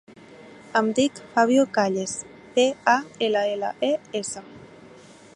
Em 0.79 0.87
dic 0.99 1.19
Fabio 1.33 1.65
Calles: 1.75 2.15
ce, 2.55 2.65
a, 2.93 2.95
ela, 3.27 3.43
ela, 3.57 3.69
e, 3.89 3.93
essa. 4.21 4.43